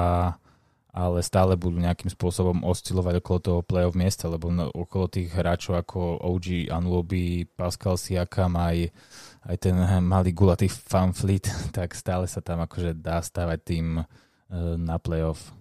[0.96, 5.76] ale stále budú nejakým spôsobom oscilovať okolo toho play-off miesta, lebo no, okolo tých hráčov
[5.76, 8.88] ako OG Anuobi, Pascal Siakam, aj,
[9.44, 14.04] aj ten malý gulatý fanfleet, tak stále sa tam akože dá stavať tým e,
[14.80, 15.52] na play-off.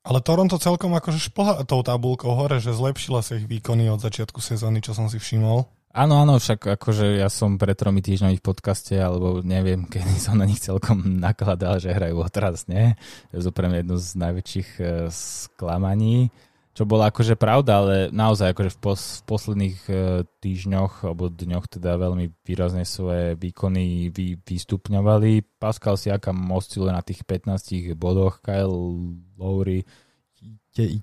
[0.00, 4.40] Ale Toronto celkom akože šplha tou tabulkou hore, že zlepšila sa ich výkony od začiatku
[4.40, 5.68] sezóny, čo som si všimol.
[5.90, 10.38] Áno, áno, však akože ja som pred tromi týždňami v podcaste, alebo neviem, kedy som
[10.38, 12.94] na nich celkom nakladal, že hrajú otrasne.
[13.34, 16.30] Je to pre mňa jedno z najväčších uh, sklamaní,
[16.78, 21.66] čo bola akože pravda, ale naozaj akože v, pos- v posledných uh, týždňoch alebo dňoch
[21.66, 25.58] teda veľmi výrazne svoje výkony vy- vystupňovali.
[25.58, 28.94] Pascal Siakam osciluje na tých 15 bodoch, Kyle
[29.34, 29.82] Lowry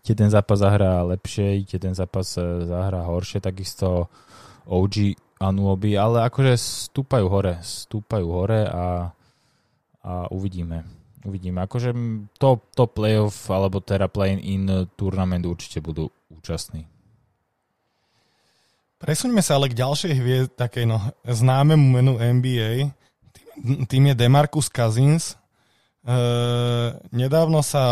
[0.07, 4.07] jeden zápas zahrá lepšie, jeden zápas e, zahrá horšie, takisto
[4.67, 4.95] OG
[5.37, 9.13] Anuobi, ale akože stúpajú hore, stúpajú hore a,
[10.01, 10.81] a uvidíme.
[11.27, 11.61] Uvidíme.
[11.65, 11.93] Akože
[12.39, 16.87] to, to playoff alebo teda play-in tournament určite budú účastní.
[18.97, 22.89] Presuňme sa ale k ďalšej hviezd, takej no, známemu menu NBA.
[23.61, 25.37] Tým tým je Demarcus Cousins.
[26.07, 26.15] E,
[27.11, 27.83] nedávno sa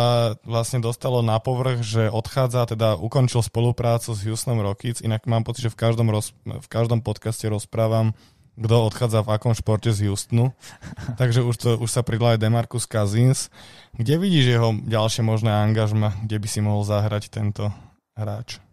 [0.48, 5.68] vlastne dostalo na povrch, že odchádza, teda ukončil spoluprácu s Houstonom Rockets, inak mám pocit,
[5.68, 8.16] že v každom, roz, v každom podcaste rozprávam,
[8.56, 10.56] kto odchádza v akom športe z Houstonu.
[11.20, 13.52] Takže už, to, už sa pridal aj Demarcus Cousins.
[14.00, 17.68] Kde vidíš jeho ďalšie možné angažma, kde by si mohol zahrať tento
[18.16, 18.64] hráč?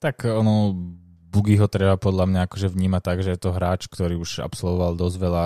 [0.00, 0.72] Tak ono,
[1.30, 4.98] Bugy ho treba podľa mňa akože vnímať tak, že je to hráč, ktorý už absolvoval
[4.98, 5.44] dosť veľa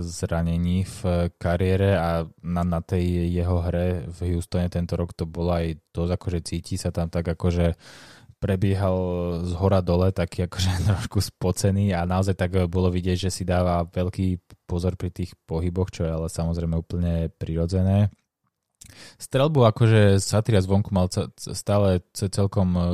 [0.00, 5.52] zranení v kariére a na, na tej jeho hre v Houstone tento rok to bolo
[5.52, 7.76] aj dosť akože cíti sa tam tak akože
[8.36, 8.96] prebiehal
[9.48, 13.84] z hora dole, taký akože trošku spocený a naozaj tak bolo vidieť, že si dáva
[13.84, 18.08] veľký pozor pri tých pohyboch, čo je ale samozrejme úplne prirodzené.
[19.16, 22.88] Strelbu akože Satria zvonku mal stále celkom e, e,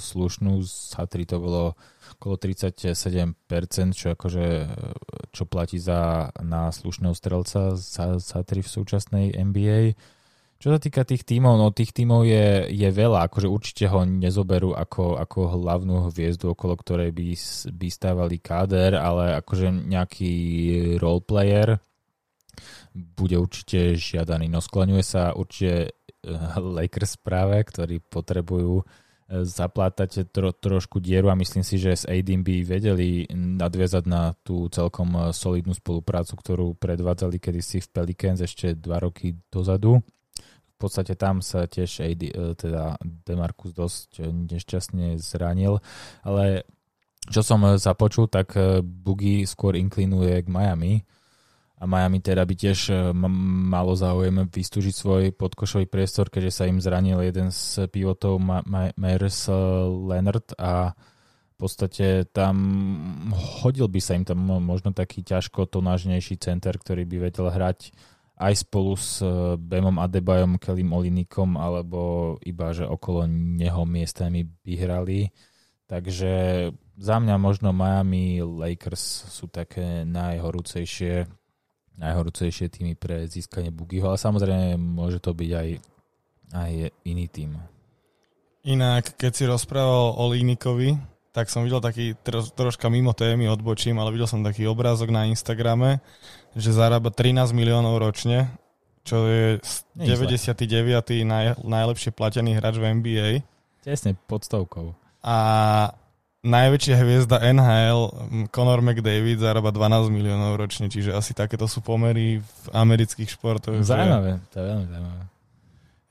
[0.00, 1.76] slušnú, Satri to bolo
[2.16, 3.36] okolo 37%,
[3.92, 4.68] čo akože e,
[5.36, 7.76] čo platí za na slušného strelca
[8.20, 9.94] Satri v súčasnej NBA.
[10.64, 14.72] Čo sa týka tých tímov, no tých tímov je, je veľa, akože určite ho nezoberú
[14.72, 17.36] ako, ako hlavnú hviezdu, okolo ktorej by,
[17.68, 20.32] by stávali káder, ale akože nejaký
[20.96, 21.84] roleplayer,
[22.94, 24.46] bude určite žiadaný.
[24.46, 28.84] No skloňuje sa určite eh, Lakers práve, ktorí potrebujú eh,
[29.42, 34.70] zaplátať tro, trošku dieru a myslím si, že s Aidem by vedeli nadviazať na tú
[34.70, 39.98] celkom eh, solidnú spoluprácu, ktorú predvádzali kedysi v Pelicans ešte dva roky dozadu.
[40.74, 42.22] V podstate tam sa tiež AD,
[42.58, 45.78] teda Demarcus dosť nešťastne zranil,
[46.26, 46.66] ale
[47.30, 48.52] čo som započul, tak
[48.82, 51.00] Boogie skôr inklinuje k Miami,
[51.74, 52.94] a Miami teda by tiež e,
[53.70, 58.38] malo záujem vystúžiť svoj podkošový priestor, keďže sa im zranil jeden z pivotov
[58.94, 59.50] Myers
[60.06, 60.94] Leonard a
[61.54, 62.56] v podstate tam
[63.62, 67.94] hodil by sa im tam možno taký ťažko tonážnejší center, ktorý by vedel hrať
[68.34, 74.74] aj spolu s e, Bemom Adebayom, Kelim Olinikom, alebo iba, že okolo neho miestami by
[74.74, 75.30] hrali.
[75.86, 76.32] Takže
[76.98, 81.43] za mňa možno Miami Lakers sú také najhorúcejšie
[81.98, 85.68] najhorúcejšie týmy pre získanie Bugiho, ale samozrejme môže to byť aj,
[86.54, 86.72] aj
[87.06, 87.54] iný tým.
[88.64, 90.96] Inak, keď si rozprával o Línikovi,
[91.34, 95.26] tak som videl taký tro, troška mimo témy, odbočím, ale videl som taký obrázok na
[95.26, 95.98] Instagrame,
[96.54, 98.48] že zarába 13 miliónov ročne,
[99.02, 99.58] čo je
[99.98, 101.26] 99.
[101.26, 103.28] Naj, najlepšie platený hráč v NBA.
[103.82, 104.96] Tesne pod stovkou.
[105.20, 105.36] A
[106.44, 108.12] najväčšia hviezda NHL,
[108.52, 113.80] Conor McDavid, zarába 12 miliónov ročne, čiže asi takéto sú pomery v amerických športoch.
[113.80, 115.22] Zaujímavé, to je veľmi zaujímavé.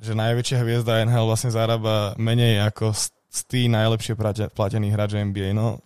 [0.04, 2.92] Že najväčšia hviezda NHL vlastne zarába menej ako
[3.34, 4.14] z tých najlepšie
[4.52, 5.54] platených hráčov NBA.
[5.54, 5.80] No,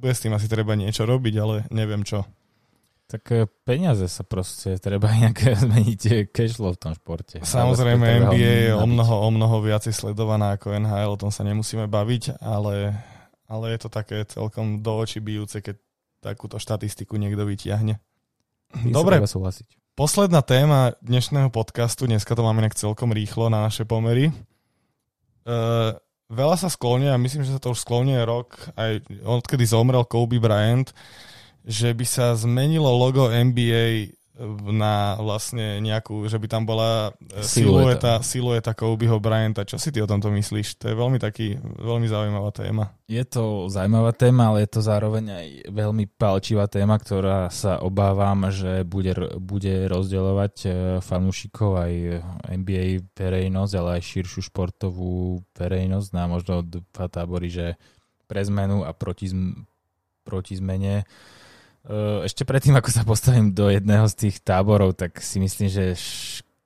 [0.00, 2.24] bude s tým asi treba niečo robiť, ale neviem čo.
[3.10, 7.42] Tak e, peniaze sa proste treba nejaké zmeniť cash flow v tom športe.
[7.42, 11.90] Samozrejme NBA je o mnoho, o mnoho viacej sledovaná ako NHL, o tom sa nemusíme
[11.90, 12.94] baviť, ale
[13.50, 15.74] ale je to také celkom do očí bijúce, keď
[16.22, 17.98] takúto štatistiku niekto vytiahne.
[18.70, 19.18] Dobre,
[19.98, 24.30] posledná téma dnešného podcastu, dneska to máme nejak celkom rýchlo na naše pomery.
[25.42, 25.98] Uh,
[26.30, 30.94] veľa sa sklonia, myslím, že sa to už sklonie rok, aj odkedy zomrel Kobe Bryant,
[31.66, 34.14] že by sa zmenilo logo NBA
[34.72, 39.68] na vlastne nejakú, že by tam bola e, silueta, silueta Kobeho Bryanta.
[39.68, 40.80] Čo si ty o tomto myslíš?
[40.80, 42.96] To je veľmi taký, veľmi zaujímavá téma.
[43.04, 48.48] Je to zaujímavá téma, ale je to zároveň aj veľmi palčivá téma, ktorá sa obávam,
[48.48, 50.68] že bude, bude rozdeľovať e,
[51.04, 51.92] fanúšikov aj
[52.48, 57.66] NBA verejnosť, ale aj širšiu športovú verejnosť na možno dva tábory, že
[58.24, 59.28] pre zmenu a proti,
[60.24, 61.04] proti zmene.
[61.80, 65.96] Eh, ešte predtým, ako sa postavím do jedného z tých táborov, tak si myslím, že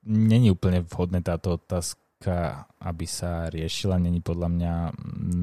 [0.02, 4.02] není úplne vhodné táto otázka, aby sa riešila.
[4.02, 4.72] Není podľa mňa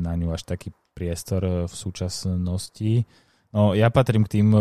[0.03, 3.07] na ňu až taký priestor eh, v súčasnosti.
[3.51, 4.55] No, ja patrím k tým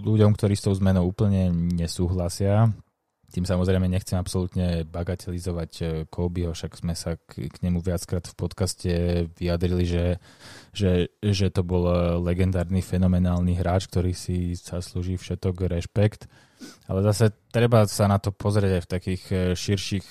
[0.00, 2.72] ľuďom, ktorí s tou zmenou úplne nesúhlasia.
[3.36, 8.32] Tým samozrejme nechcem absolútne bagatelizovať eh, Kobeho, však sme sa k, k nemu viackrát v
[8.32, 8.92] podcaste
[9.36, 10.06] vyjadrili, že,
[10.72, 16.32] že, že to bol eh, legendárny, fenomenálny hráč, ktorý si sa slúži všetok rešpekt.
[16.88, 20.06] Ale zase treba sa na to pozrieť aj v takých eh, širších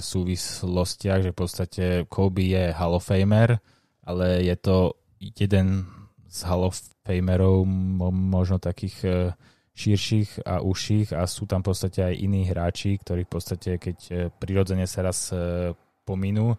[0.00, 3.60] súvislostiach, že v podstate Kobe je Hall of Famer,
[4.08, 5.84] ale je to jeden
[6.32, 7.68] z Hall of Famerov
[8.08, 9.36] možno takých
[9.74, 13.96] širších a užších a sú tam v podstate aj iní hráči, ktorí v podstate, keď
[14.10, 16.58] e, prirodzene sa raz e, pominú,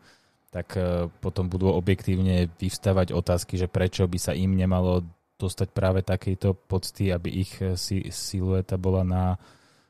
[0.49, 5.03] tak e, potom budú objektívne vyvstávať otázky, že prečo by sa im nemalo
[5.37, 9.25] dostať práve takejto pocty, aby ich si, silueta bola na,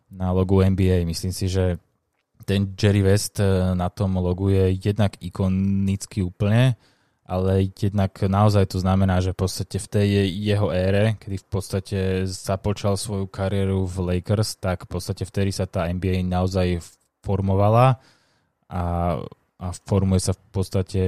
[0.07, 1.03] na logu NBA.
[1.03, 1.75] Myslím si, že
[2.47, 3.37] ten Jerry West
[3.75, 6.79] na tom logu je jednak ikonický úplne,
[7.31, 11.99] ale jednak naozaj to znamená, že v podstate v tej jeho ére, kedy v podstate
[12.27, 16.83] započal svoju kariéru v Lakers, tak v podstate vtedy sa tá NBA naozaj
[17.23, 18.03] formovala
[18.67, 18.83] a,
[19.63, 21.01] a formuje sa v podstate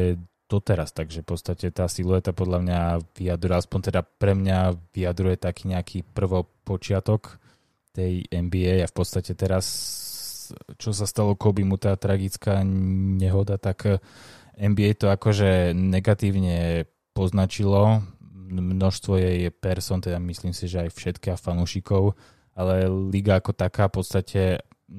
[0.47, 2.79] doteraz, takže v podstate tá silueta podľa mňa
[3.19, 7.35] vyjadruje, aspoň teda pre mňa vyjadruje taký nejaký prvopočiatok
[7.91, 9.67] tej NBA a v podstate teraz
[10.77, 14.03] čo sa stalo Kobe mu tá tragická nehoda, tak
[14.57, 18.01] NBA to akože negatívne poznačilo.
[18.53, 22.13] Množstvo jej person, teda myslím si, že aj všetkých fanúšikov,
[22.53, 24.41] ale liga ako taká v podstate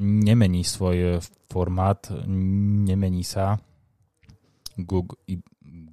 [0.00, 3.62] nemení svoj formát, nemení sa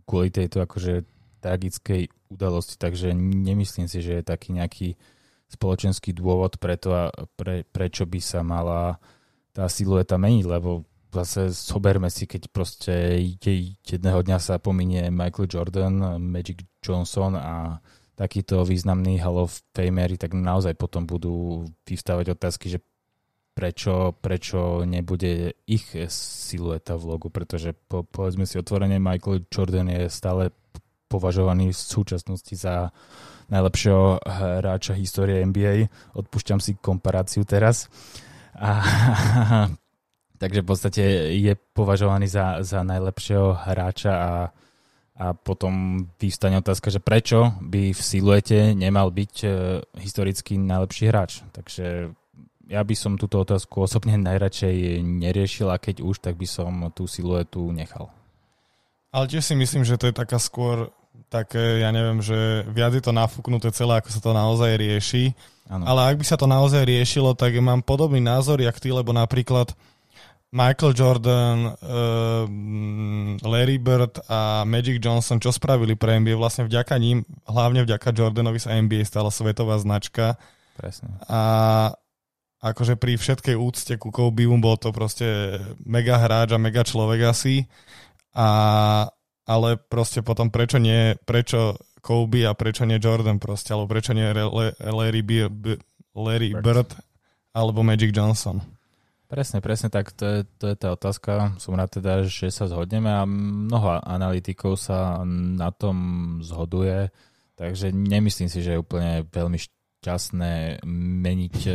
[0.10, 1.06] kvôli tejto akože
[1.42, 4.98] tragickej udalosti, takže nemyslím si, že je taký nejaký
[5.52, 8.98] spoločenský dôvod preto, pre, prečo by sa mala
[9.52, 13.20] tá silueta meniť, lebo zase soberme si, keď proste
[13.84, 17.84] jedného dňa sa pominie Michael Jordan, Magic Johnson a
[18.16, 22.80] takíto významní Hall of Famery, tak naozaj potom budú vyvstávať otázky, že
[23.52, 30.08] prečo, prečo nebude ich silueta v logu, pretože po, povedzme si otvorene, Michael Jordan je
[30.08, 30.56] stále
[31.12, 32.96] považovaný v súčasnosti za
[33.52, 34.24] najlepšieho
[34.64, 35.92] hráča histórie NBA.
[36.16, 37.92] Odpúšťam si komparáciu teraz.
[38.56, 38.72] A
[40.42, 41.04] Takže v podstate
[41.38, 44.34] je považovaný za, za najlepšieho hráča a,
[45.22, 49.50] a potom vyvstane otázka, že prečo by v siluete nemal byť e,
[50.02, 51.46] historicky najlepší hráč.
[51.54, 52.10] Takže
[52.74, 57.06] ja by som túto otázku osobne najradšej neriešil a keď už, tak by som tú
[57.06, 58.10] siluetu nechal.
[59.14, 60.90] Ale tiež si myslím, že to je taká skôr
[61.30, 65.38] také, ja neviem, že viac je to nafúknuté celé, ako sa to naozaj rieši.
[65.70, 65.86] Ano.
[65.86, 69.78] Ale ak by sa to naozaj riešilo, tak mám podobný názor, jak ty, lebo napríklad
[70.52, 72.44] Michael Jordan, uh,
[73.48, 78.60] Larry Bird a Magic Johnson, čo spravili pre NBA, vlastne vďaka ním, hlavne vďaka Jordanovi
[78.60, 80.36] sa NBA stala svetová značka.
[80.76, 81.08] Presne.
[81.32, 81.40] A
[82.60, 85.56] akože pri všetkej úcte ku Kobe bol to proste
[85.88, 87.72] mega hráč a mega človek asi.
[88.36, 89.08] A,
[89.48, 94.28] ale proste potom prečo nie, prečo Kobe a prečo nie Jordan proste, alebo prečo nie
[94.84, 95.24] Larry,
[96.12, 96.92] Larry Bird
[97.56, 98.81] alebo Magic Johnson.
[99.32, 101.56] Presne, presne tak, to je, to je tá otázka.
[101.56, 105.96] Som rád teda, že sa zhodneme a mnoho analytikov sa na tom
[106.44, 107.08] zhoduje,
[107.56, 110.84] takže nemyslím si, že je úplne veľmi šťastné
[111.24, 111.72] meniť e,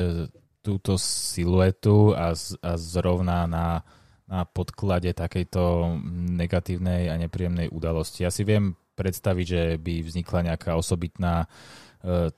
[0.60, 3.80] túto siluetu a, a zrovna na,
[4.28, 5.96] na podklade takejto
[6.36, 8.28] negatívnej a nepríjemnej udalosti.
[8.28, 11.85] Ja si viem predstaviť, že by vznikla nejaká osobitná uh,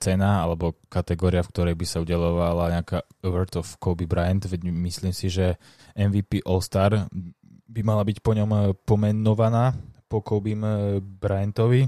[0.01, 4.49] cena alebo kategória, v ktorej by sa udelovala nejaká Award of Kobe Bryant.
[4.49, 5.61] Veď myslím si, že
[5.93, 7.09] MVP All-Star
[7.69, 9.77] by mala byť po ňom e, pomenovaná
[10.09, 10.57] po Kobe
[10.99, 11.85] Bryantovi.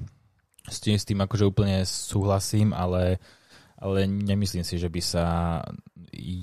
[0.69, 3.17] S tým, s tým akože úplne súhlasím, ale,
[3.81, 5.25] ale nemyslím si, že by sa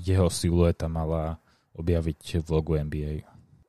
[0.02, 1.38] jeho silueta mala
[1.78, 3.22] objaviť v logu NBA.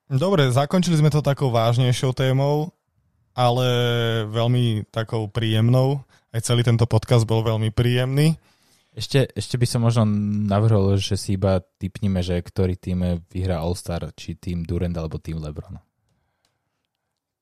[0.10, 2.74] Dobre, zakončili sme to takou vážnejšou témou,
[3.40, 3.68] ale
[4.28, 8.38] veľmi takou príjemnou aj celý tento podcast bol veľmi príjemný.
[8.94, 10.04] Ešte, ešte by som možno
[10.50, 15.40] navrhol, že si iba typnime, že ktorý tým vyhrá All-Star, či tým Durant alebo tým
[15.40, 15.78] LeBron.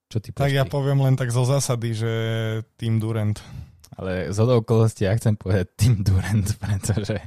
[0.07, 2.13] Čo ty Tak ja poviem len tak zo zásady, že
[2.79, 3.35] tým Durant.
[3.97, 7.17] Ale z okolností ja chcem povedať tým Durant, pretože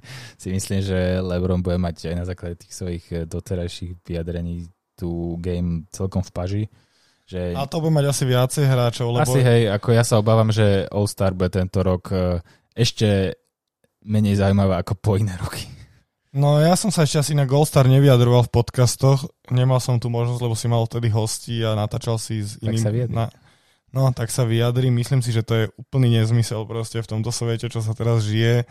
[0.40, 5.90] si myslím, že LeBron bude mať aj na základe tých svojich doterajších vyjadrení tú game
[5.92, 6.62] celkom v paži
[7.30, 7.54] že...
[7.54, 9.14] A to bude mať asi viacej hráčov.
[9.14, 9.22] Lebo...
[9.22, 12.42] Asi hej, ako ja sa obávam, že All-Star bude tento rok e,
[12.74, 13.38] ešte
[14.02, 15.70] menej zaujímavé ako po iné roky.
[16.34, 19.30] No ja som sa ešte asi na All-Star nevyjadroval v podcastoch.
[19.54, 22.82] Nemal som tu možnosť, lebo si mal vtedy hostí a natáčal si s iným...
[22.82, 23.24] Tak sa na...
[23.90, 24.90] No, tak sa vyjadri.
[24.90, 28.62] Myslím si, že to je úplný nezmysel proste v tomto svete, čo sa teraz žije.
[28.62, 28.64] E,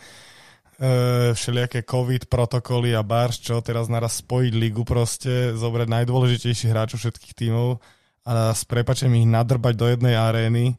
[1.36, 7.36] všelijaké COVID protokoly a bars, čo teraz naraz spojiť ligu proste, zobrať najdôležitejších hráčov všetkých
[7.36, 7.99] tímov
[8.30, 10.78] a s prepačením ich nadrbať do jednej arény,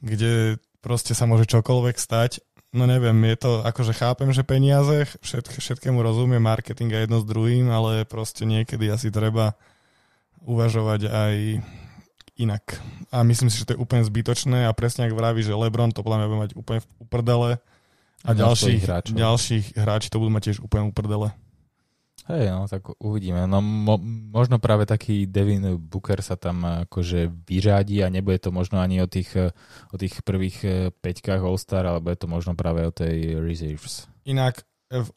[0.00, 2.40] kde proste sa môže čokoľvek stať.
[2.72, 7.28] No neviem, je to, akože chápem, že peniaze, všetk, všetkému rozumie marketing a jedno s
[7.28, 9.52] druhým, ale proste niekedy asi treba
[10.48, 11.34] uvažovať aj
[12.40, 12.64] inak.
[13.12, 16.00] A myslím si, že to je úplne zbytočné a presne ak vraví, že Lebron to
[16.00, 17.50] podľa mňa bude mať úplne v uprdele
[18.24, 21.36] a ďalších, ďalších hráči to budú mať tiež úplne uprdele.
[22.28, 23.48] Hej, no, tak uvidíme.
[23.48, 23.96] No, mo,
[24.28, 29.08] možno práve taký Devin Booker sa tam akože vyřádí a nebude to možno ani o
[29.08, 29.32] tých,
[29.88, 34.04] o tých prvých e, peťkách All-Star, ale bude to možno práve o tej reserves.
[34.28, 34.60] Inak
[34.92, 35.08] v,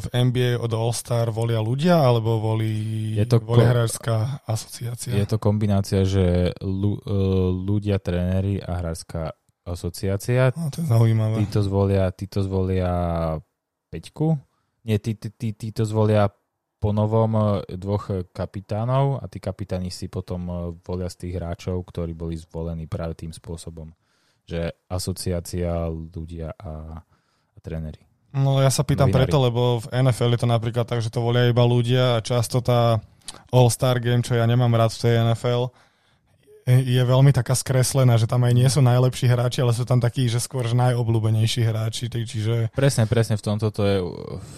[0.00, 5.16] v NBA od All-Star volia ľudia, alebo volí, je to volia hráčská asociácia?
[5.16, 7.12] Je to kombinácia, že ľu, e,
[7.64, 9.32] ľudia, tréneri a hráčská
[9.64, 10.52] asociácia.
[10.52, 11.44] No, to je zaujímavé.
[11.44, 12.92] Títo zvolia, títo zvolia
[13.88, 14.36] peťku.
[14.88, 16.32] Nie, tí, tí, tí, títo zvolia
[16.78, 17.42] po novom e,
[17.74, 20.54] dvoch kapitánov a tí kapitáni si potom e,
[20.86, 23.90] volia z tých hráčov, ktorí boli zvolení práve tým spôsobom,
[24.46, 27.02] že asociácia, ľudia a,
[27.54, 28.08] a tréneri.
[28.32, 29.26] No ja sa pýtam Novinári.
[29.26, 32.60] preto, lebo v NFL je to napríklad tak, že to volia iba ľudia a často
[32.60, 33.00] tá
[33.50, 35.62] All-Star Game, čo ja nemám rád v tej NFL,
[36.68, 40.28] je veľmi taká skreslená, že tam aj nie sú najlepší hráči, ale sú tam takí,
[40.28, 42.12] že skôr že najobľúbenejší hráči.
[42.12, 42.76] Čiže...
[42.76, 43.98] Presne, presne v tomto to je,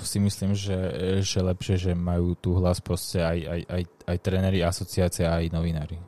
[0.03, 0.79] si myslím, že,
[1.23, 6.03] že lepšie, že majú tu hlas proste aj, aj, aj, aj tréneri, asociácia, aj novinári.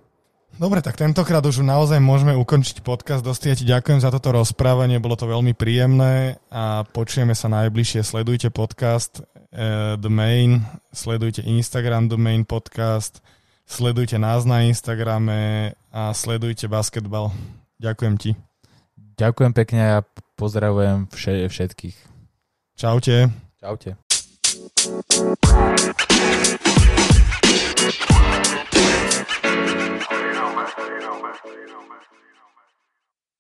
[0.52, 3.24] Dobre, tak tentokrát už naozaj môžeme ukončiť podcast.
[3.24, 8.04] Ja ti ďakujem za toto rozprávanie, bolo to veľmi príjemné a počujeme sa najbližšie.
[8.04, 10.60] Sledujte podcast uh, The Main,
[10.92, 13.24] sledujte Instagram The Main podcast,
[13.72, 17.32] sledujte nás na Instagrame a sledujte basketbal.
[17.80, 18.30] Ďakujem ti.
[19.16, 20.04] Ďakujem pekne a
[20.36, 21.08] pozdravujem
[21.48, 21.96] všetkých.
[22.76, 23.32] Čaute.
[23.56, 23.96] Čaute.